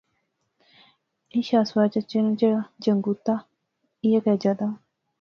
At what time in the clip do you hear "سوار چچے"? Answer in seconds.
1.69-2.19